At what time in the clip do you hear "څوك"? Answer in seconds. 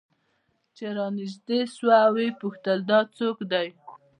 3.17-3.37